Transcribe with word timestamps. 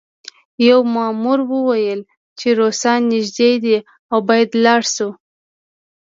یوه 0.67 0.85
مامور 0.95 1.39
وویل 1.51 2.01
چې 2.39 2.47
روسان 2.59 2.99
نږدې 3.13 3.51
دي 3.63 3.77
او 4.11 4.17
باید 4.27 4.49
لاړ 4.63 4.81
شو 4.93 5.09